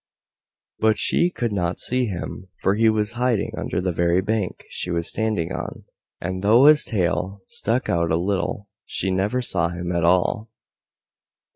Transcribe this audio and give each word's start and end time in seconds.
But 0.79 0.97
she 0.97 1.29
could 1.29 1.51
not 1.51 1.77
see 1.77 2.07
him, 2.07 2.47
for 2.59 2.73
he 2.73 2.89
was 2.89 3.11
hiding 3.11 3.51
under 3.55 3.79
the 3.79 3.91
very 3.91 4.19
bank 4.19 4.65
she 4.71 4.89
was 4.89 5.07
standing 5.07 5.53
on, 5.53 5.83
and 6.19 6.41
though 6.41 6.65
his 6.65 6.85
tail 6.85 7.43
stuck 7.45 7.87
out 7.87 8.09
a 8.09 8.17
little 8.17 8.67
she 8.83 9.11
never 9.11 9.43
saw 9.43 9.69
him 9.69 9.91
at 9.91 10.03
all. 10.03 10.49